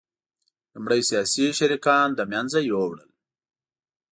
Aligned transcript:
لومړی 0.73 1.01
سیاسي 1.09 1.45
شریکان 1.59 2.07
له 2.19 2.23
منځه 2.31 2.59
یوړل 2.71 3.09